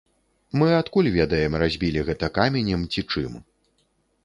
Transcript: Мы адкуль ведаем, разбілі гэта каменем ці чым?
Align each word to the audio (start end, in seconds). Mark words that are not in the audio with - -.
Мы 0.61 0.69
адкуль 0.77 1.09
ведаем, 1.17 1.59
разбілі 1.65 1.99
гэта 2.09 2.31
каменем 2.39 2.89
ці 2.95 3.01
чым? 3.11 3.39